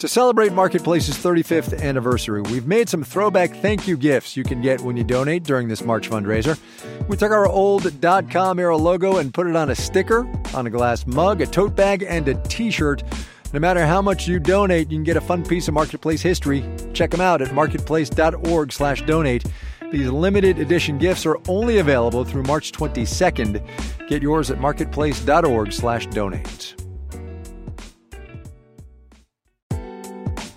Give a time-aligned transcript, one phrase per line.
[0.00, 4.80] To celebrate Marketplace's 35th anniversary, we've made some throwback thank you gifts you can get
[4.80, 6.58] when you donate during this March fundraiser.
[7.06, 10.66] We took our old dot com era logo and put it on a sticker, on
[10.66, 13.02] a glass mug, a tote bag, and a t shirt.
[13.52, 16.64] No matter how much you donate, you can get a fun piece of Marketplace history.
[16.94, 19.44] Check them out at marketplace.org slash donate.
[19.92, 24.08] These limited edition gifts are only available through March 22nd.
[24.08, 25.74] Get yours at marketplace.org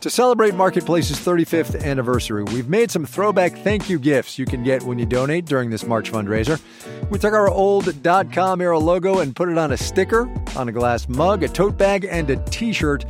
[0.03, 4.83] To celebrate Marketplace's 35th anniversary, we've made some throwback thank you gifts you can get
[4.83, 6.59] when you donate during this March fundraiser.
[7.09, 7.85] We took our old
[8.33, 11.77] com era logo and put it on a sticker, on a glass mug, a tote
[11.77, 13.05] bag, and a t shirt.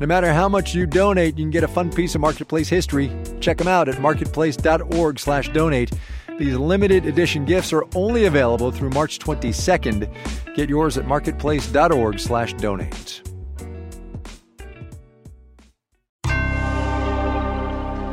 [0.00, 3.14] No matter how much you donate, you can get a fun piece of Marketplace history.
[3.40, 5.92] Check them out at marketplace.org slash donate.
[6.38, 10.54] These limited edition gifts are only available through March 22nd.
[10.54, 12.18] Get yours at marketplace.org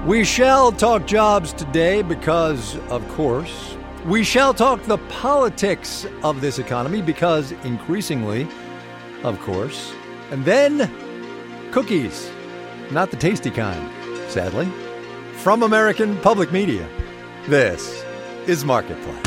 [0.06, 3.76] We shall talk jobs today because, of course,
[4.06, 8.48] we shall talk the politics of this economy because, increasingly,
[9.24, 9.94] of course,
[10.30, 10.92] and then
[11.72, 12.30] cookies.
[12.92, 13.90] Not the tasty kind,
[14.30, 14.72] sadly.
[15.38, 16.88] From American Public Media,
[17.48, 18.06] this
[18.46, 19.26] is Marketplace.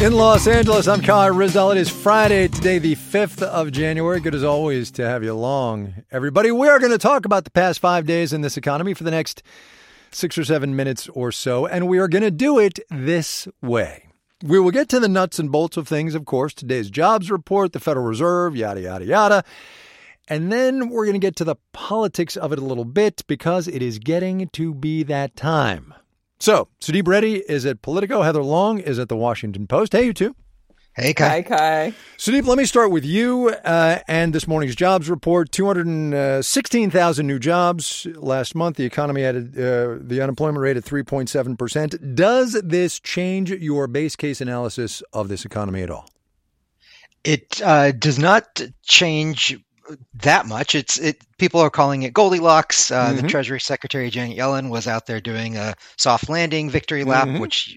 [0.00, 1.72] In Los Angeles, I'm Kai Ryssdal.
[1.72, 4.18] It is Friday today, the 5th of January.
[4.18, 6.50] Good as always to have you along, everybody.
[6.50, 9.12] We are going to talk about the past five days in this economy for the
[9.12, 9.44] next
[10.10, 14.08] six or seven minutes or so, and we are going to do it this way.
[14.42, 17.74] We will get to the nuts and bolts of things, of course, today's jobs report,
[17.74, 19.44] the Federal Reserve, yada, yada, yada.
[20.26, 23.68] And then we're going to get to the politics of it a little bit because
[23.68, 25.94] it is getting to be that time.
[26.40, 28.22] So, Sudeep Reddy is at Politico.
[28.22, 29.92] Heather Long is at the Washington Post.
[29.92, 30.34] Hey, you two.
[30.98, 31.28] Hey, Kai.
[31.28, 31.94] Hi, Kai.
[32.16, 38.06] Sudeep, let me start with you uh, and this morning's jobs report 216,000 new jobs
[38.16, 38.76] last month.
[38.78, 42.16] The economy had uh, the unemployment rate at 3.7%.
[42.16, 46.08] Does this change your base case analysis of this economy at all?
[47.22, 49.56] It uh, does not change
[50.22, 50.74] that much.
[50.74, 51.22] It's it.
[51.38, 52.90] People are calling it Goldilocks.
[52.90, 53.22] Uh, Mhm.
[53.22, 57.40] The Treasury Secretary Janet Yellen was out there doing a soft landing victory lap, Mhm.
[57.40, 57.76] which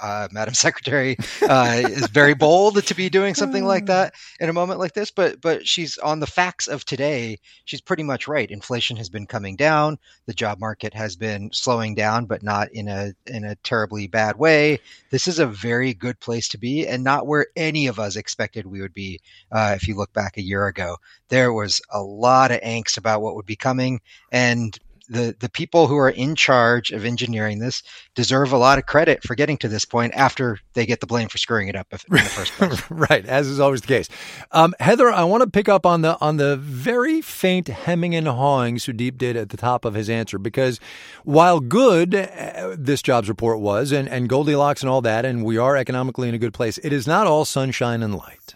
[0.00, 4.52] uh, Madam Secretary uh, is very bold to be doing something like that in a
[4.52, 5.10] moment like this.
[5.10, 7.38] But but she's on the facts of today.
[7.64, 8.50] She's pretty much right.
[8.50, 9.98] Inflation has been coming down.
[10.26, 14.38] The job market has been slowing down, but not in a in a terribly bad
[14.38, 14.80] way.
[15.10, 18.66] This is a very good place to be, and not where any of us expected
[18.66, 19.20] we would be.
[19.50, 20.96] Uh, if you look back a year ago,
[21.28, 24.00] there was a lot of angst about what would be coming,
[24.30, 24.78] and
[25.12, 27.82] the the people who are in charge of engineering this
[28.14, 31.28] deserve a lot of credit for getting to this point after they get the blame
[31.28, 32.90] for screwing it up in the first place.
[32.90, 34.08] right, as is always the case.
[34.50, 38.26] Um, Heather, I want to pick up on the on the very faint hemming and
[38.26, 40.80] hawing Sudeep did at the top of his answer because
[41.24, 45.58] while good uh, this jobs report was and, and Goldilocks and all that, and we
[45.58, 48.54] are economically in a good place, it is not all sunshine and light.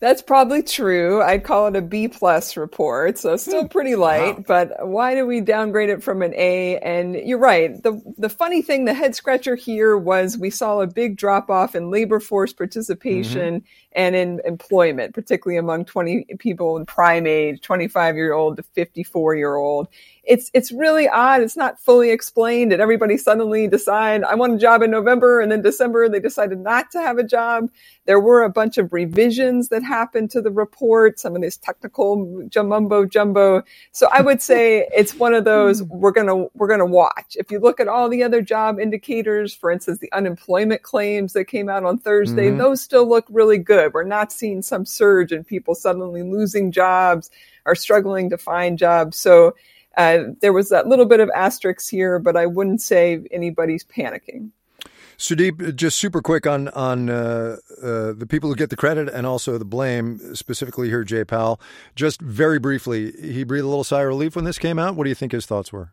[0.00, 1.20] That's probably true.
[1.20, 3.68] I'd call it a B plus report, so still hmm.
[3.68, 4.38] pretty light.
[4.38, 4.44] Wow.
[4.46, 6.78] But why do we downgrade it from an A?
[6.78, 7.80] And you're right.
[7.82, 11.74] the The funny thing, the head scratcher here was we saw a big drop off
[11.74, 12.58] in labor force mm-hmm.
[12.58, 13.62] participation
[13.92, 19.34] and in employment, particularly among 20 people in prime age, 25 year old to 54
[19.34, 19.88] year old.
[20.24, 21.42] It's it's really odd.
[21.42, 22.70] It's not fully explained.
[22.70, 26.60] Did everybody suddenly decide I want a job in November, and then December they decided
[26.60, 27.68] not to have a job?
[28.10, 32.42] There were a bunch of revisions that happened to the report, some of this technical
[32.48, 33.62] jumbo jumbo.
[33.92, 37.36] So I would say it's one of those we're gonna we're gonna watch.
[37.38, 41.44] If you look at all the other job indicators, for instance, the unemployment claims that
[41.44, 42.58] came out on Thursday, Mhm.
[42.58, 43.94] those still look really good.
[43.94, 47.30] We're not seeing some surge in people suddenly losing jobs
[47.64, 49.18] or struggling to find jobs.
[49.18, 49.54] So
[49.96, 54.50] uh, there was that little bit of asterisks here, but I wouldn't say anybody's panicking.
[55.20, 59.26] Sudeep, just super quick on on uh, uh, the people who get the credit and
[59.26, 61.60] also the blame, specifically here, Jay Powell.
[61.94, 64.96] Just very briefly, he breathed a little sigh of relief when this came out.
[64.96, 65.92] What do you think his thoughts were?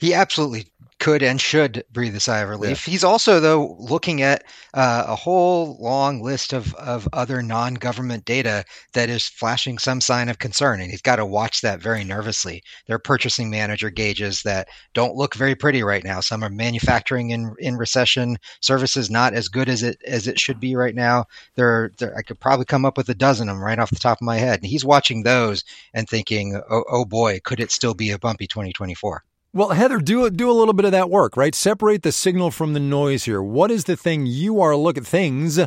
[0.00, 0.66] He absolutely
[1.00, 2.84] could and should breathe a sigh of relief.
[2.84, 4.44] He's also, though, looking at
[4.74, 10.00] uh, a whole long list of, of other non government data that is flashing some
[10.00, 12.62] sign of concern, and he's got to watch that very nervously.
[12.86, 16.20] There are purchasing manager gauges that don't look very pretty right now.
[16.20, 20.60] Some are manufacturing in, in recession, services not as good as it as it should
[20.60, 21.24] be right now.
[21.56, 23.90] There, are, there, I could probably come up with a dozen of them right off
[23.90, 24.60] the top of my head.
[24.60, 25.64] And he's watching those
[25.94, 29.24] and thinking, oh, oh boy, could it still be a bumpy 2024?
[29.52, 31.56] Well, Heather, do do a little bit of that work, right?
[31.56, 33.42] Separate the signal from the noise here.
[33.42, 35.58] What is the thing you are looking things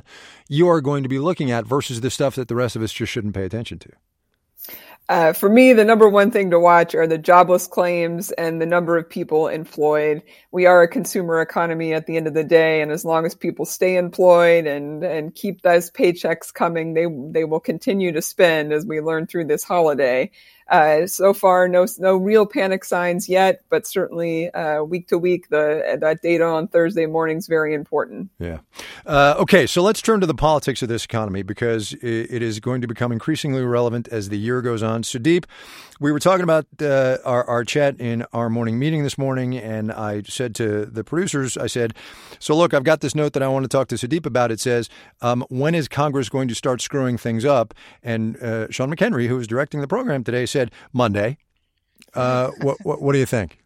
[0.47, 2.94] you are going to be looking at versus the stuff that the rest of us
[2.94, 3.89] just shouldn't pay attention to?
[5.09, 8.65] Uh, for me, the number one thing to watch are the jobless claims and the
[8.65, 10.24] number of people employed.
[10.53, 13.36] We are a consumer economy at the end of the day, and as long as
[13.36, 18.71] people stay employed and and keep those paychecks coming, they they will continue to spend,
[18.71, 20.31] as we learned through this holiday.
[20.69, 25.50] Uh, so far, no no real panic signs yet, but certainly uh, week to week,
[25.50, 28.30] the that data on Thursday morning is very important.
[28.39, 28.60] Yeah.
[29.06, 32.81] Uh, okay, so let's turn to the politics of this economy because it is going
[32.81, 35.04] to become increasingly relevant as the year goes on.
[35.04, 35.45] Sudeep,
[36.00, 39.92] we were talking about uh, our our chat in our morning meeting this morning, and
[39.92, 41.94] I said to the producers, I said,
[42.39, 44.51] "So look, I've got this note that I want to talk to Sudeep about.
[44.51, 44.89] It says,
[45.21, 49.36] um, when is Congress going to start screwing things up?" And uh, Sean McHenry, who
[49.36, 51.38] was directing the program today, said Monday.
[52.13, 53.59] Uh, what, what, what do you think?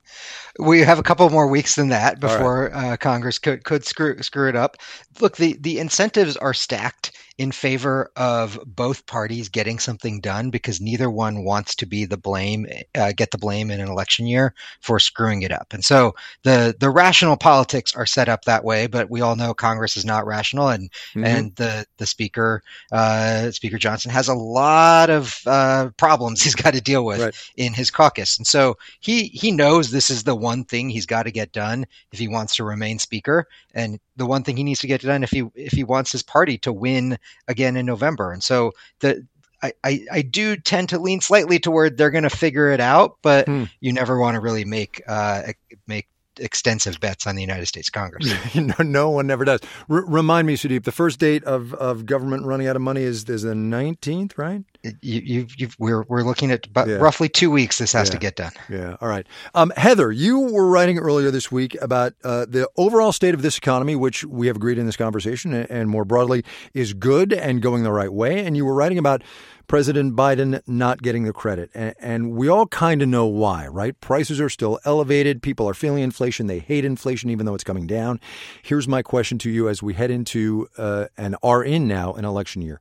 [0.58, 2.94] We have a couple more weeks than that before right.
[2.94, 4.78] uh, Congress could could screw screw it up.
[5.20, 10.82] Look, the the incentives are stacked in favor of both parties getting something done because
[10.82, 12.66] neither one wants to be the blame,
[12.96, 15.68] uh, get the blame in an election year for screwing it up.
[15.72, 19.54] And so the the rational politics are set up that way, but we all know
[19.54, 21.26] Congress is not rational, and mm-hmm.
[21.26, 26.74] and the the speaker uh, Speaker Johnson has a lot of uh, problems he's got
[26.74, 27.52] to deal with right.
[27.56, 31.24] in his caucus, and so he he knows this is the one thing he's got
[31.24, 34.80] to get done if he wants to remain speaker, and the one thing he needs
[34.80, 37.18] to get done if he if he wants his party to win
[37.48, 38.32] again in November.
[38.32, 39.26] And so the
[39.64, 43.18] I, I, I do tend to lean slightly toward they're going to figure it out,
[43.24, 43.64] but hmm.
[43.80, 45.54] you never want to really make uh,
[45.88, 46.08] make
[46.40, 48.34] extensive bets on the United States Congress.
[48.56, 49.62] no, no one ever does.
[49.90, 53.28] R- remind me, Sudeep, the first date of, of government running out of money is,
[53.30, 54.64] is the 19th, right?
[55.02, 56.96] You, you, we're, we're looking at yeah.
[56.96, 58.14] roughly two weeks this has yeah.
[58.14, 58.52] to get done.
[58.70, 58.96] Yeah.
[59.02, 59.28] All right.
[59.54, 63.58] Um, Heather, you were writing earlier this week about uh, the overall state of this
[63.58, 66.44] economy, which we have agreed in this conversation and, and more broadly
[66.74, 68.46] is good and going the right way.
[68.46, 69.24] And you were writing about
[69.68, 71.70] President Biden not getting the credit.
[71.74, 74.00] And, and we all kind of know why, right?
[74.00, 75.42] Prices are still elevated.
[75.42, 76.48] People are feeling inflation.
[76.48, 78.20] They hate inflation, even though it's coming down.
[78.62, 82.26] Here's my question to you as we head into uh, and are in now an
[82.26, 82.80] election year.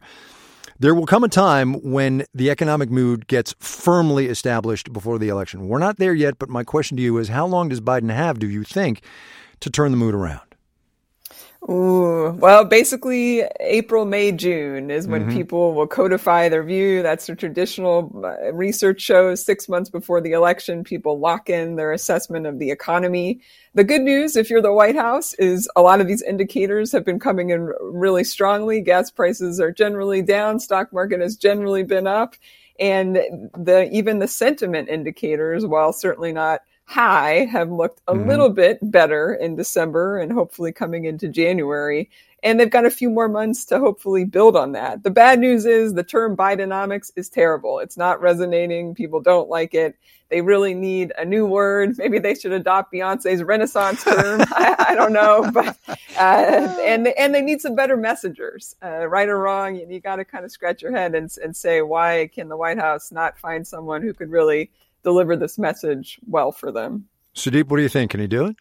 [0.79, 5.69] There will come a time when the economic mood gets firmly established before the election.
[5.69, 8.39] We're not there yet, but my question to you is how long does Biden have,
[8.39, 9.01] do you think,
[9.61, 10.46] to turn the mood around?
[11.69, 15.37] Ooh, well, basically, April, May, June is when mm-hmm.
[15.37, 17.03] people will codify their view.
[17.03, 21.91] That's the traditional uh, research shows six months before the election, people lock in their
[21.91, 23.41] assessment of the economy.
[23.75, 27.05] The good news, if you're the White House, is a lot of these indicators have
[27.05, 28.81] been coming in really strongly.
[28.81, 32.37] Gas prices are generally down, stock market has generally been up,
[32.79, 33.17] and
[33.59, 38.29] the even the sentiment indicators, while certainly not high have looked a mm-hmm.
[38.29, 42.09] little bit better in December and hopefully coming into January.
[42.43, 45.03] And they've got a few more months to hopefully build on that.
[45.03, 47.81] The bad news is the term Bidenomics is terrible.
[47.81, 48.95] It's not resonating.
[48.95, 49.97] People don't like it.
[50.29, 51.99] They really need a new word.
[51.99, 54.41] Maybe they should adopt Beyonce's Renaissance term.
[54.51, 59.29] I, I, don't know, but uh, and and they need some better messengers, uh, right
[59.29, 59.77] or wrong.
[59.77, 62.57] You, you got to kind of scratch your head and and say why can the
[62.57, 64.71] White House not find someone who could really
[65.07, 67.07] deliver this message well for them.
[67.37, 68.11] Sudeep, what do you think?
[68.11, 68.57] Can he do it?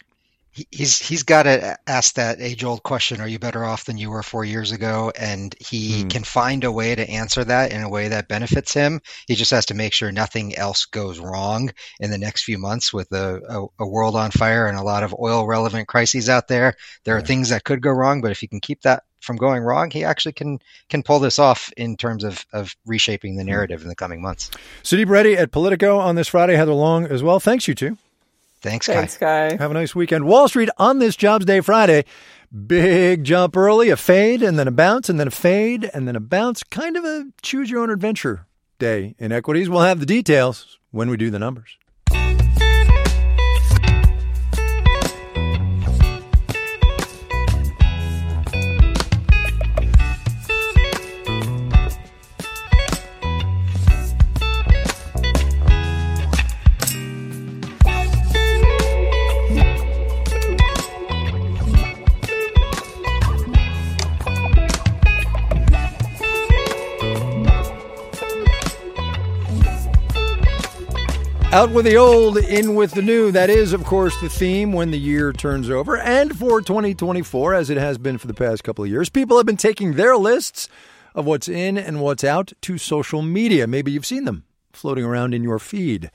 [0.71, 4.09] He's he's got to ask that age old question: Are you better off than you
[4.09, 5.11] were four years ago?
[5.19, 6.07] And he hmm.
[6.07, 9.01] can find a way to answer that in a way that benefits him.
[9.27, 12.93] He just has to make sure nothing else goes wrong in the next few months
[12.93, 16.47] with a, a, a world on fire and a lot of oil relevant crises out
[16.47, 16.75] there.
[17.03, 19.63] There are things that could go wrong, but if he can keep that from going
[19.63, 23.49] wrong, he actually can can pull this off in terms of, of reshaping the hmm.
[23.49, 24.49] narrative in the coming months.
[24.83, 26.55] Sudeep Reddy at Politico on this Friday.
[26.55, 27.39] Heather Long as well.
[27.39, 27.97] Thanks, you two.
[28.61, 29.57] Thanks, Thanks, Kai.
[29.57, 30.25] Have a nice weekend.
[30.25, 32.03] Wall Street on this Jobs Day Friday.
[32.65, 36.15] Big jump early, a fade, and then a bounce, and then a fade, and then
[36.15, 36.63] a bounce.
[36.63, 38.47] Kind of a choose your own adventure
[38.79, 39.69] day in equities.
[39.69, 41.77] We'll have the details when we do the numbers.
[71.55, 73.31] Out with the old, in with the new.
[73.31, 75.95] That is, of course, the theme when the year turns over.
[75.95, 79.45] And for 2024, as it has been for the past couple of years, people have
[79.45, 80.67] been taking their lists
[81.13, 83.67] of what's in and what's out to social media.
[83.67, 84.43] Maybe you've seen them
[84.73, 86.11] floating around in your feed.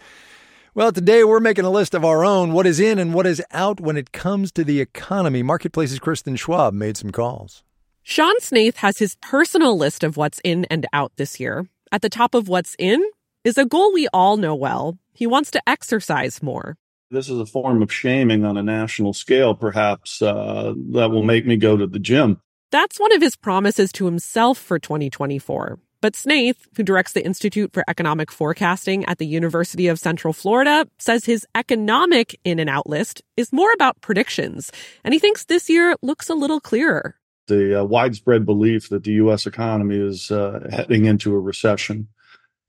[0.74, 3.42] Well, today we're making a list of our own, what is in and what is
[3.50, 5.42] out when it comes to the economy.
[5.42, 7.64] Marketplace's Kristen Schwab made some calls.
[8.02, 11.66] Sean Snaith has his personal list of what's in and out this year.
[11.90, 13.02] At the top of what's in
[13.44, 14.98] is a goal we all know well.
[15.12, 16.76] He wants to exercise more.
[17.10, 21.46] This is a form of shaming on a national scale, perhaps, uh, that will make
[21.46, 22.40] me go to the gym.
[22.70, 25.80] That's one of his promises to himself for 2024.
[26.00, 30.86] But Snaith, who directs the Institute for Economic Forecasting at the University of Central Florida,
[30.98, 34.70] says his economic in and out list is more about predictions,
[35.04, 37.16] and he thinks this year looks a little clearer.
[37.48, 39.46] The uh, widespread belief that the U.S.
[39.46, 42.08] economy is uh, heading into a recession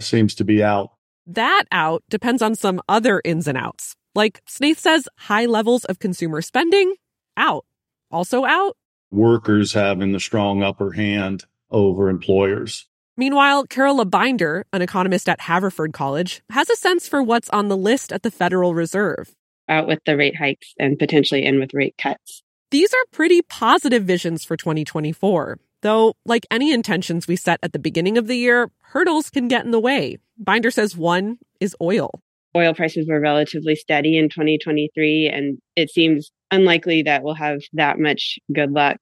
[0.03, 0.91] seems to be out.
[1.27, 3.95] That out depends on some other ins and outs.
[4.13, 6.95] Like Snaith says, high levels of consumer spending,
[7.37, 7.65] out.
[8.09, 8.75] Also out.
[9.11, 12.87] Workers having the strong upper hand over employers.
[13.17, 17.77] Meanwhile, Carola Binder, an economist at Haverford College, has a sense for what's on the
[17.77, 19.35] list at the Federal Reserve.
[19.69, 22.43] Out with the rate hikes and potentially in with rate cuts.
[22.71, 25.59] These are pretty positive visions for 2024.
[25.81, 29.65] Though, like any intentions we set at the beginning of the year, hurdles can get
[29.65, 30.17] in the way.
[30.37, 32.11] Binder says one is oil.
[32.55, 37.97] Oil prices were relatively steady in 2023, and it seems unlikely that we'll have that
[37.97, 38.97] much good luck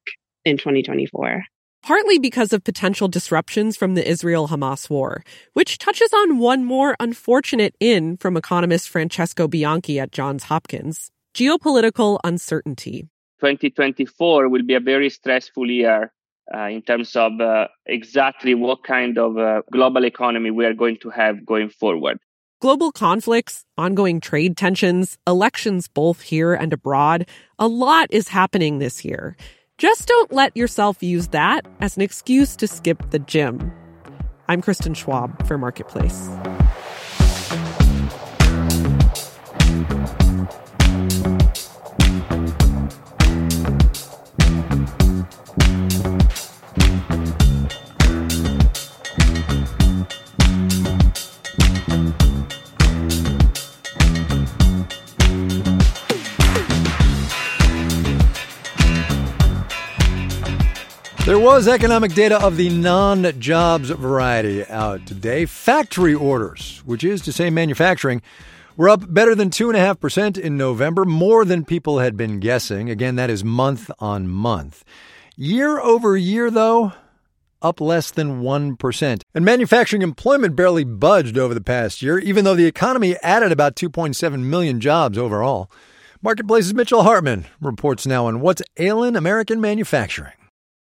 [0.46, 1.44] in 2024
[1.82, 6.96] partly because of potential disruptions from the Israel Hamas war, which touches on one more
[7.00, 13.08] unfortunate in from economist Francesco Bianchi at Johns Hopkins geopolitical uncertainty.
[13.40, 16.12] 2024 will be a very stressful year
[16.54, 20.98] uh, in terms of uh, exactly what kind of uh, global economy we are going
[21.02, 22.20] to have going forward.
[22.62, 27.26] Global conflicts, ongoing trade tensions, elections both here and abroad,
[27.58, 29.38] a lot is happening this year.
[29.78, 33.72] Just don't let yourself use that as an excuse to skip the gym.
[34.50, 36.30] I'm Kristen Schwab for Marketplace.
[61.40, 65.46] There was economic data of the non jobs variety out today.
[65.46, 68.22] Factory orders, which is to say manufacturing,
[68.76, 72.90] were up better than 2.5% in November, more than people had been guessing.
[72.90, 74.84] Again, that is month on month.
[75.38, 76.92] Year over year, though,
[77.62, 79.22] up less than 1%.
[79.34, 83.78] And manufacturing employment barely budged over the past year, even though the economy added about
[83.78, 85.72] 2.7 million jobs overall.
[86.22, 90.34] Marketplace's Mitchell Hartman reports now on what's ailing American manufacturing.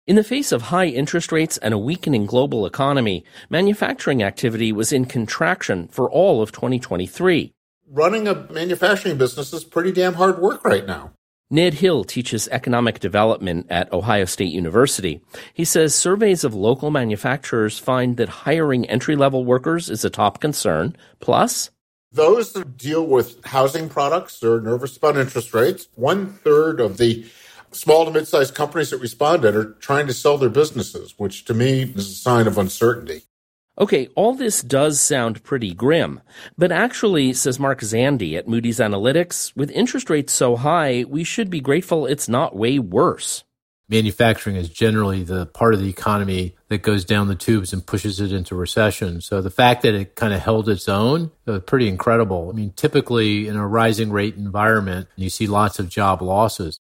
[0.09, 4.91] In the face of high interest rates and a weakening global economy, manufacturing activity was
[4.91, 7.53] in contraction for all of 2023.
[7.91, 11.11] Running a manufacturing business is pretty damn hard work right now.
[11.51, 15.21] Ned Hill teaches economic development at Ohio State University.
[15.53, 20.41] He says surveys of local manufacturers find that hiring entry level workers is a top
[20.41, 20.95] concern.
[21.19, 21.69] Plus,
[22.11, 25.87] those that deal with housing products are nervous about interest rates.
[25.93, 27.27] One third of the
[27.71, 31.83] small to mid-sized companies that responded are trying to sell their businesses, which to me
[31.83, 33.23] is a sign of uncertainty.
[33.79, 36.19] Okay, all this does sound pretty grim,
[36.57, 41.49] but actually, says Mark Zandi at Moody's Analytics, with interest rates so high, we should
[41.49, 43.45] be grateful it's not way worse.
[43.87, 48.19] Manufacturing is generally the part of the economy that goes down the tubes and pushes
[48.19, 49.21] it into recession.
[49.21, 52.49] So the fact that it kind of held its own is uh, pretty incredible.
[52.49, 56.79] I mean, typically in a rising rate environment, you see lots of job losses.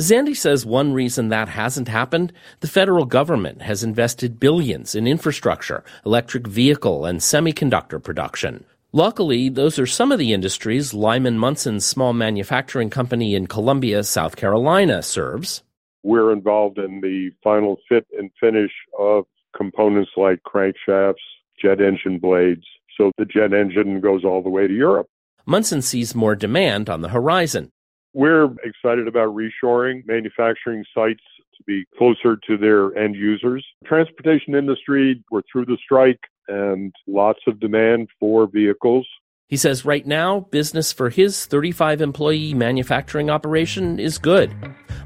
[0.00, 5.84] Zandi says one reason that hasn't happened, the federal government has invested billions in infrastructure,
[6.06, 8.64] electric vehicle, and semiconductor production.
[8.92, 14.36] Luckily, those are some of the industries Lyman Munson's small manufacturing company in Columbia, South
[14.36, 15.62] Carolina serves.
[16.02, 21.16] We're involved in the final fit and finish of components like crankshafts,
[21.60, 22.64] jet engine blades.
[22.96, 25.08] So the jet engine goes all the way to Europe.
[25.44, 27.70] Munson sees more demand on the horizon.
[28.12, 31.22] We're excited about reshoring manufacturing sites
[31.56, 33.64] to be closer to their end users.
[33.84, 39.06] Transportation industry, we're through the strike and lots of demand for vehicles.
[39.48, 44.54] He says right now, business for his 35 employee manufacturing operation is good.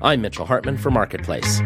[0.02, 1.62] I'm Mitchell Hartman for Marketplace.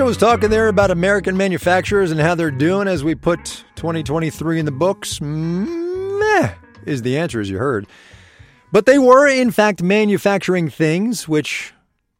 [0.00, 4.64] Was talking there about American manufacturers and how they're doing as we put 2023 in
[4.64, 5.20] the books.
[5.20, 6.54] Meh
[6.84, 7.86] is the answer, as you heard.
[8.72, 11.74] But they were, in fact, manufacturing things, which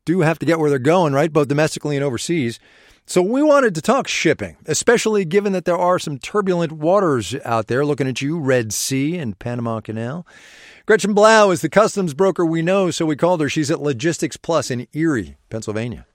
[0.04, 1.32] do have to get where they're going, right?
[1.32, 2.60] Both domestically and overseas.
[3.06, 7.66] So we wanted to talk shipping, especially given that there are some turbulent waters out
[7.66, 7.84] there.
[7.84, 10.24] Looking at you, Red Sea and Panama Canal.
[10.86, 13.48] Gretchen Blau is the customs broker we know, so we called her.
[13.48, 16.06] She's at Logistics Plus in Erie, Pennsylvania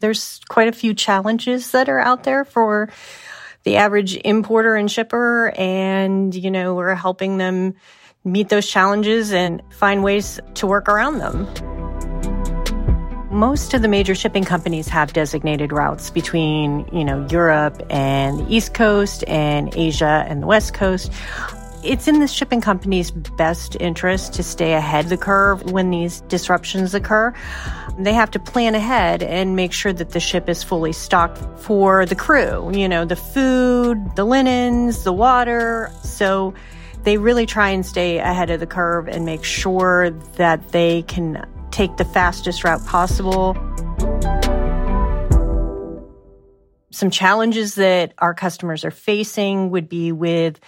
[0.00, 2.88] there's quite a few challenges that are out there for
[3.64, 5.52] the average importer and shipper.
[5.56, 7.74] And, you know, we're helping them
[8.24, 11.46] meet those challenges and find ways to work around them.
[13.30, 18.52] Most of the major shipping companies have designated routes between, you know, Europe and the
[18.52, 21.12] East Coast and Asia and the West Coast.
[21.84, 26.22] It's in the shipping company's best interest to stay ahead of the curve when these
[26.22, 27.32] disruptions occur.
[27.98, 32.04] They have to plan ahead and make sure that the ship is fully stocked for
[32.04, 35.92] the crew, you know, the food, the linens, the water.
[36.02, 36.52] So
[37.04, 41.46] they really try and stay ahead of the curve and make sure that they can
[41.70, 43.56] take the fastest route possible.
[46.90, 50.58] Some challenges that our customers are facing would be with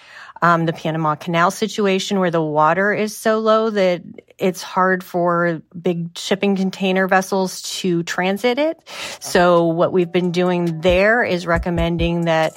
[0.43, 4.03] um, the Panama Canal situation where the water is so low that
[4.39, 8.81] it's hard for big shipping container vessels to transit it.
[9.21, 12.57] So what we've been doing there is recommending that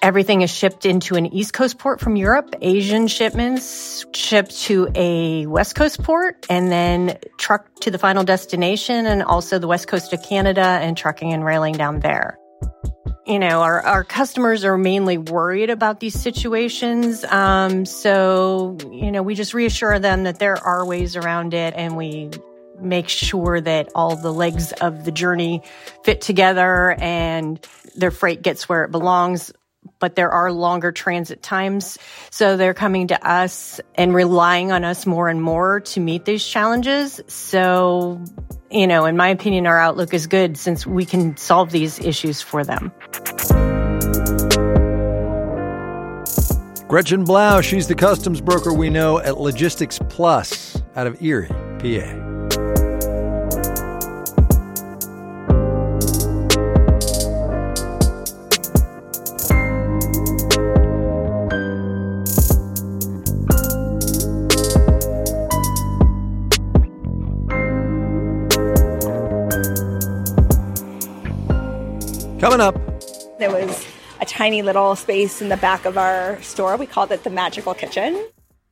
[0.00, 5.46] everything is shipped into an East Coast port from Europe, Asian shipments shipped to a
[5.46, 10.12] West Coast port and then trucked to the final destination and also the West Coast
[10.12, 12.38] of Canada and trucking and railing down there
[13.26, 17.24] you know, our, our customers are mainly worried about these situations.
[17.24, 21.96] Um, so, you know, we just reassure them that there are ways around it and
[21.96, 22.30] we
[22.78, 25.62] make sure that all the legs of the journey
[26.02, 29.52] fit together and their freight gets where it belongs.
[29.98, 31.98] But there are longer transit times.
[32.30, 36.46] So they're coming to us and relying on us more and more to meet these
[36.46, 37.20] challenges.
[37.26, 38.20] So
[38.74, 42.42] you know, in my opinion, our outlook is good since we can solve these issues
[42.42, 42.92] for them.
[46.88, 52.23] Gretchen Blau, she's the customs broker we know at Logistics Plus out of Erie, PA.
[72.44, 72.76] Coming up.
[73.38, 73.86] There was
[74.20, 76.76] a tiny little space in the back of our store.
[76.76, 78.22] We called it the magical kitchen.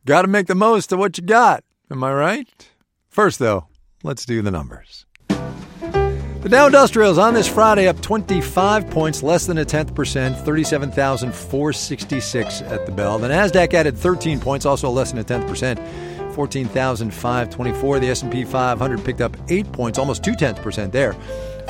[0.04, 1.64] Got to make the most of what you got.
[1.90, 2.70] Am I right?
[3.08, 3.68] First, though,
[4.02, 5.06] let's do the numbers.
[5.28, 12.60] The Dow Industrials on this Friday up 25 points, less than a tenth percent, 37,466
[12.60, 13.18] at the bell.
[13.18, 15.80] The Nasdaq added 13 points, also less than a tenth percent,
[16.32, 17.98] 14,524.
[17.98, 21.14] The S&P 500 picked up 8 points, almost two tenths percent there,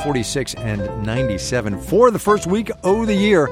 [0.03, 1.81] 46 and 97.
[1.81, 3.48] For the first week of the year,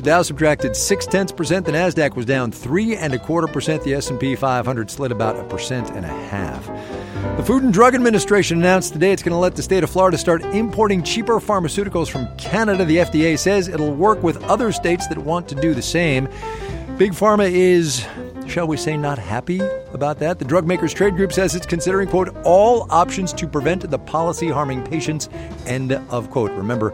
[0.00, 1.66] the Dow subtracted six tenths percent.
[1.66, 3.82] The Nasdaq was down three and a quarter percent.
[3.82, 6.66] The S&P 500 slid about a percent and a half.
[7.36, 10.16] The Food and Drug Administration announced today it's going to let the state of Florida
[10.16, 12.86] start importing cheaper pharmaceuticals from Canada.
[12.86, 16.30] The FDA says it'll work with other states that want to do the same.
[16.96, 18.06] Big Pharma is
[18.50, 19.60] shall we say, not happy
[19.92, 20.38] about that.
[20.38, 24.48] The Drug Makers Trade Group says it's considering, quote, all options to prevent the policy
[24.48, 25.28] harming patients,
[25.66, 26.50] end of quote.
[26.52, 26.92] Remember,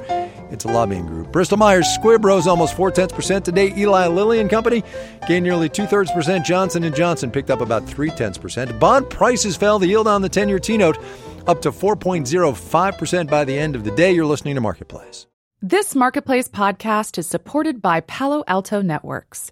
[0.51, 1.33] it's a lobbying group.
[1.33, 3.73] Bristol Myers Squibb rose almost four tenths percent today.
[3.77, 4.85] Eli Lilly and Company
[5.27, 6.45] gained nearly two thirds percent.
[6.45, 8.79] Johnson and Johnson picked up about three tenths percent.
[8.79, 9.79] Bond prices fell.
[9.79, 10.99] The yield on the ten-year T-note
[11.47, 14.13] up to 4.05 percent by the end of the day.
[14.13, 15.27] You're listening to Marketplace.
[15.63, 19.51] This Marketplace podcast is supported by Palo Alto Networks.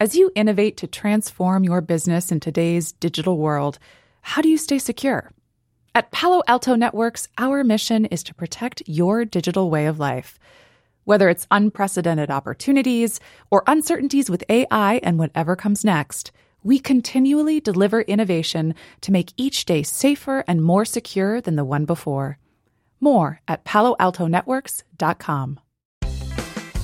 [0.00, 3.78] As you innovate to transform your business in today's digital world,
[4.20, 5.30] how do you stay secure?
[5.94, 10.38] At Palo Alto Networks, our mission is to protect your digital way of life.
[11.04, 18.02] Whether it's unprecedented opportunities or uncertainties with AI and whatever comes next, we continually deliver
[18.02, 22.38] innovation to make each day safer and more secure than the one before.
[23.00, 25.60] More at paloaltonetworks.com.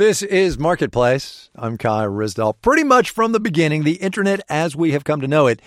[0.00, 1.50] This is Marketplace.
[1.54, 2.54] I'm Kai Ryssdal.
[2.62, 5.60] Pretty much from the beginning, the internet as we have come to know it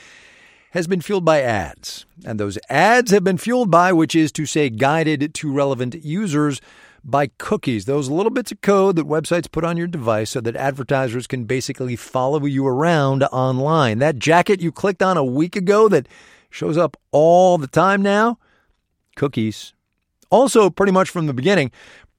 [0.72, 2.08] has been fueled by ads.
[2.26, 6.62] And those ads have been fueled by, which is to say, guided to relevant users
[7.04, 10.56] by cookies, those little bits of code that websites put on your device so that
[10.56, 14.00] advertisers can basically follow you around online.
[14.00, 16.08] That jacket you clicked on a week ago that
[16.50, 18.39] shows up all the time now,
[19.15, 19.76] cookies.
[20.32, 21.69] Also, pretty much from the beginning,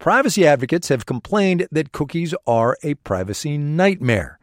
[0.05, 4.39] privacy advocates have complained that cookies are a privacy nightmare.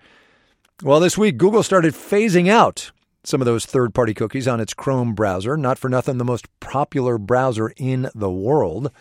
[0.81, 2.91] Well, this week, Google started phasing out
[3.23, 6.47] some of those third party cookies on its Chrome browser, not for nothing, the most
[6.61, 8.91] popular browser in the world.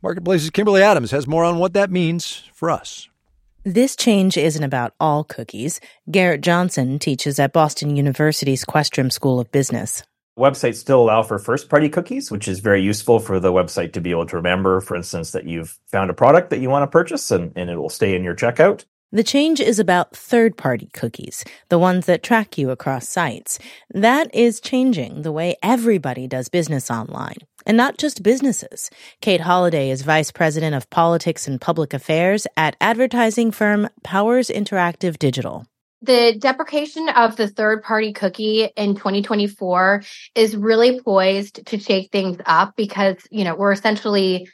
[0.00, 3.08] Marketplace's Kimberly Adams has more on what that means for us.
[3.64, 5.80] This change isn't about all cookies.
[6.08, 10.04] Garrett Johnson teaches at Boston University's Questrom School of Business.
[10.38, 14.00] Websites still allow for first party cookies, which is very useful for the website to
[14.00, 16.86] be able to remember, for instance, that you've found a product that you want to
[16.86, 18.84] purchase and, and it will stay in your checkout.
[19.10, 23.58] The change is about third party cookies, the ones that track you across sites.
[23.92, 27.38] That is changing the way everybody does business online.
[27.66, 28.90] And not just businesses.
[29.20, 35.18] Kate Holliday is Vice President of Politics and Public Affairs at advertising firm Powers Interactive
[35.18, 35.66] Digital.
[36.02, 40.02] The deprecation of the third party cookie in 2024
[40.34, 44.48] is really poised to shake things up because, you know, we're essentially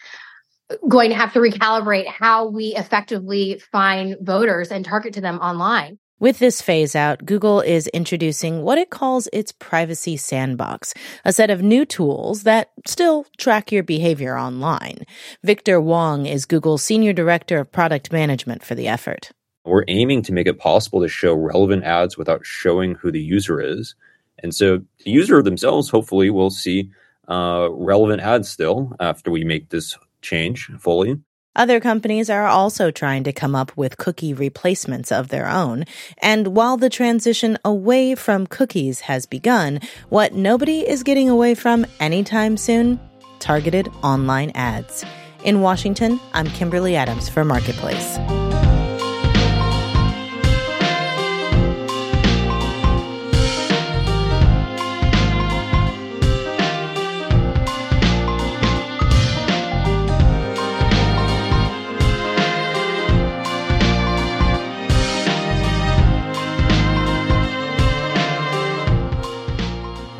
[0.88, 5.98] going to have to recalibrate how we effectively find voters and target to them online.
[6.20, 11.50] With this phase out, Google is introducing what it calls its privacy sandbox, a set
[11.50, 15.04] of new tools that still track your behavior online.
[15.42, 19.32] Victor Wong is Google's Senior Director of Product Management for the effort.
[19.64, 23.60] We're aiming to make it possible to show relevant ads without showing who the user
[23.60, 23.94] is.
[24.42, 26.90] And so the user themselves hopefully will see
[27.28, 31.18] uh, relevant ads still after we make this change fully.
[31.56, 35.84] Other companies are also trying to come up with cookie replacements of their own.
[36.20, 41.86] And while the transition away from cookies has begun, what nobody is getting away from
[42.00, 42.98] anytime soon?
[43.38, 45.04] Targeted online ads.
[45.44, 48.18] In Washington, I'm Kimberly Adams for Marketplace.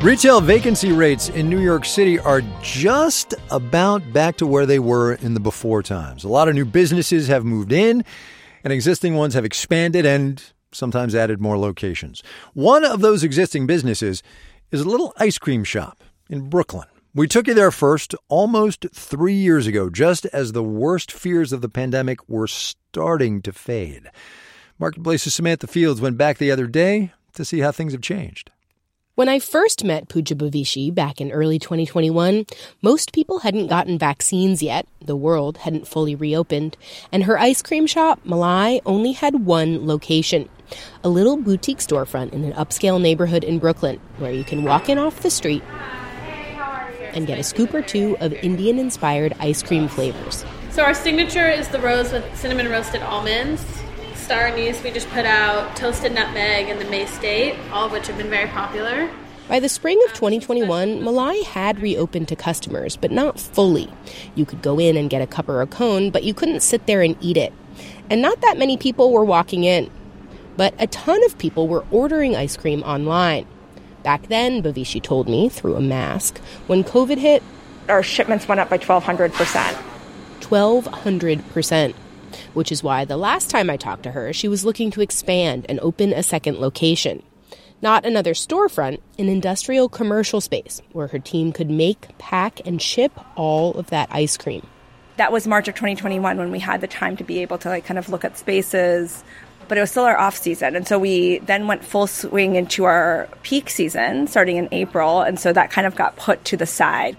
[0.05, 5.15] Retail vacancy rates in New York City are just about back to where they were
[5.15, 6.23] in the before times.
[6.23, 8.05] A lot of new businesses have moved in,
[8.63, 12.21] and existing ones have expanded and sometimes added more locations.
[12.53, 14.21] One of those existing businesses
[14.69, 16.87] is a little ice cream shop in Brooklyn.
[17.15, 21.61] We took you there first almost three years ago, just as the worst fears of
[21.61, 24.11] the pandemic were starting to fade.
[24.77, 28.51] Marketplace's Samantha Fields went back the other day to see how things have changed.
[29.15, 32.45] When I first met Pooja Bhavishi back in early 2021,
[32.81, 36.75] most people hadn't gotten vaccines yet, the world hadn't fully reopened,
[37.13, 40.49] and her ice cream shop, Malai, only had one location
[41.01, 44.97] a little boutique storefront in an upscale neighborhood in Brooklyn where you can walk in
[44.97, 45.63] off the street
[47.13, 50.43] and get a scoop or two of Indian inspired ice cream flavors.
[50.71, 53.63] So, our signature is the rose with cinnamon roasted almonds
[54.25, 58.07] star anise, we just put out toasted nutmeg and the Mace date, all of which
[58.07, 59.07] have been very popular.
[59.47, 63.87] By the spring of um, 2021, Malai had reopened to customers, but not fully.
[64.33, 66.87] You could go in and get a cup or a cone, but you couldn't sit
[66.87, 67.53] there and eat it.
[68.09, 69.91] And not that many people were walking in.
[70.57, 73.45] But a ton of people were ordering ice cream online.
[74.01, 77.43] Back then, Bhavishi told me through a mask, when COVID hit,
[77.87, 79.29] our shipments went up by 1,200%.
[80.39, 81.93] 1,200%
[82.53, 85.65] which is why the last time I talked to her, she was looking to expand
[85.69, 87.23] and open a second location.
[87.81, 93.11] Not another storefront, an industrial commercial space where her team could make, pack, and ship
[93.35, 94.65] all of that ice cream.
[95.17, 97.85] That was March of 2021 when we had the time to be able to like
[97.85, 99.23] kind of look at spaces,
[99.67, 100.75] but it was still our off season.
[100.75, 105.21] And so we then went full swing into our peak season starting in April.
[105.21, 107.17] And so that kind of got put to the side.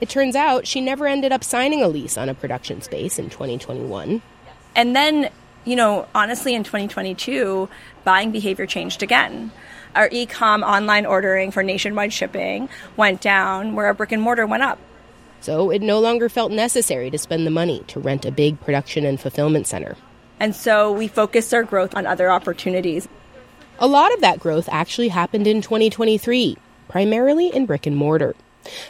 [0.00, 3.30] It turns out she never ended up signing a lease on a production space in
[3.30, 4.22] 2021.
[4.74, 5.30] And then,
[5.64, 7.68] you know, honestly, in 2022,
[8.04, 9.50] buying behavior changed again.
[9.94, 14.46] Our e com online ordering for nationwide shipping went down, where our brick and mortar
[14.46, 14.78] went up.
[15.40, 19.04] So it no longer felt necessary to spend the money to rent a big production
[19.04, 19.96] and fulfillment center.
[20.40, 23.06] And so we focused our growth on other opportunities.
[23.78, 26.56] A lot of that growth actually happened in 2023,
[26.88, 28.34] primarily in brick and mortar.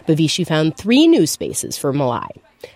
[0.06, 2.30] Bhavishi found three new spaces for Malai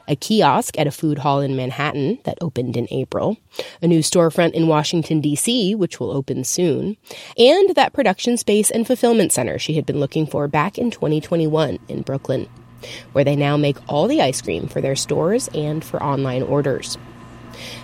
[0.07, 3.37] a kiosk at a food hall in Manhattan that opened in April,
[3.83, 6.97] a new storefront in Washington, D.C., which will open soon,
[7.37, 11.79] and that production space and fulfillment center she had been looking for back in 2021
[11.89, 12.49] in Brooklyn,
[13.13, 16.97] where they now make all the ice cream for their stores and for online orders.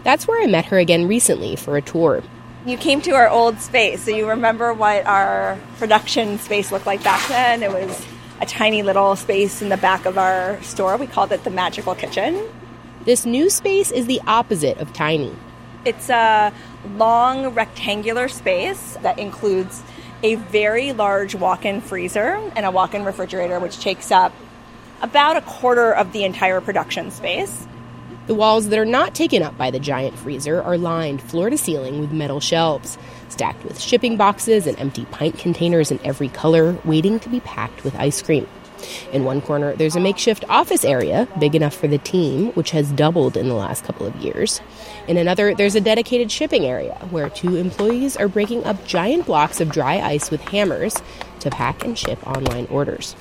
[0.02, 2.22] That's where I met her again recently for a tour.
[2.66, 7.04] You came to our old space, so you remember what our production space looked like
[7.04, 7.62] back then.
[7.62, 8.06] It was
[8.40, 10.96] a tiny little space in the back of our store.
[10.96, 12.46] We called it the Magical Kitchen.
[13.04, 15.34] This new space is the opposite of tiny.
[15.84, 16.52] It's a
[16.96, 19.82] long rectangular space that includes
[20.22, 24.32] a very large walk in freezer and a walk in refrigerator, which takes up
[25.02, 27.66] about a quarter of the entire production space.
[28.26, 31.58] The walls that are not taken up by the giant freezer are lined floor to
[31.58, 32.96] ceiling with metal shelves,
[33.28, 37.84] stacked with shipping boxes and empty pint containers in every color, waiting to be packed
[37.84, 38.48] with ice cream.
[39.12, 42.90] In one corner, there's a makeshift office area big enough for the team, which has
[42.92, 44.62] doubled in the last couple of years.
[45.06, 49.60] In another, there's a dedicated shipping area where two employees are breaking up giant blocks
[49.60, 50.96] of dry ice with hammers
[51.40, 53.14] to pack and ship online orders.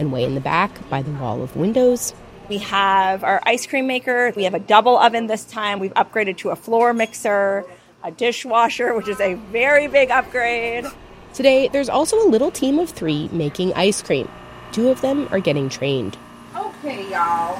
[0.00, 2.12] And way in the back, by the wall of windows,
[2.52, 4.30] we have our ice cream maker.
[4.36, 5.78] We have a double oven this time.
[5.78, 7.64] We've upgraded to a floor mixer,
[8.04, 10.84] a dishwasher, which is a very big upgrade.
[11.32, 14.28] Today, there's also a little team of three making ice cream.
[14.70, 16.18] Two of them are getting trained.
[16.54, 17.58] Okay, y'all.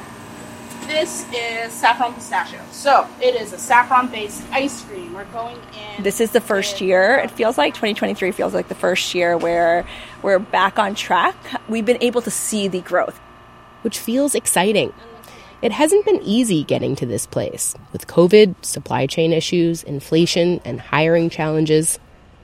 [0.86, 2.60] This is saffron pistachio.
[2.70, 5.14] So it is a saffron based ice cream.
[5.14, 6.02] We're going in.
[6.02, 7.16] This is the first year.
[7.16, 9.86] It feels like 2023 feels like the first year where
[10.20, 11.34] we're back on track.
[11.66, 13.18] We've been able to see the growth
[13.82, 14.92] which feels exciting.
[15.62, 20.80] It hasn't been easy getting to this place with COVID, supply chain issues, inflation, and
[20.80, 22.00] hiring challenges.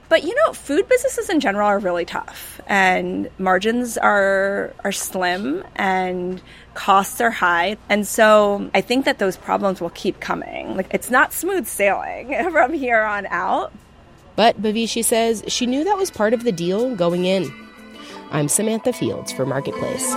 [0.09, 5.65] But you know, food businesses in general are really tough, and margins are are slim,
[5.75, 6.41] and
[6.75, 10.77] costs are high, and so I think that those problems will keep coming.
[10.77, 13.73] Like it's not smooth sailing from here on out.
[14.37, 17.53] But Bhavishi says she knew that was part of the deal going in.
[18.31, 20.15] I'm Samantha Fields for Marketplace.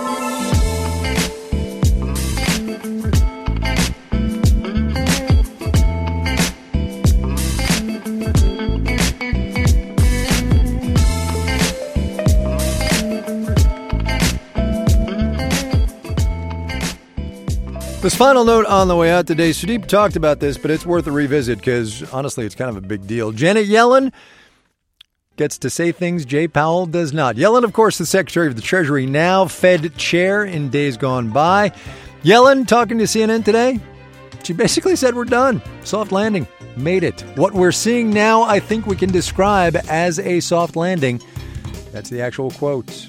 [18.22, 21.10] Final note on the way out today, Sudeep talked about this, but it's worth a
[21.10, 23.32] revisit because honestly, it's kind of a big deal.
[23.32, 24.12] Janet Yellen
[25.34, 27.34] gets to say things Jay Powell does not.
[27.34, 31.70] Yellen, of course, the Secretary of the Treasury, now Fed chair in days gone by.
[32.22, 33.80] Yellen talking to CNN today,
[34.44, 35.60] she basically said, We're done.
[35.82, 36.46] Soft landing.
[36.76, 37.22] Made it.
[37.34, 41.20] What we're seeing now, I think we can describe as a soft landing.
[41.90, 43.08] That's the actual quotes.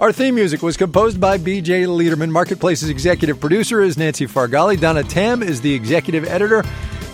[0.00, 2.30] Our theme music was composed by BJ Leiderman.
[2.30, 4.78] Marketplace's executive producer is Nancy Farghalli.
[4.78, 6.62] Donna Tam is the executive editor.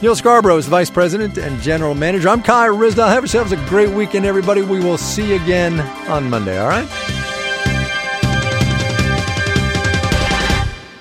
[0.02, 2.28] Neal Scarborough is the vice president and general manager.
[2.28, 3.08] I'm Kai Ryssdal.
[3.08, 4.60] Have yourselves a great weekend, everybody.
[4.60, 6.86] We will see you again on Monday, all right?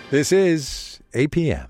[0.10, 1.67] This is APM.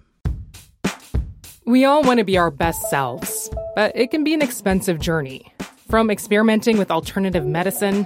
[1.66, 5.52] We all want to be our best selves, but it can be an expensive journey.
[5.90, 8.06] From experimenting with alternative medicine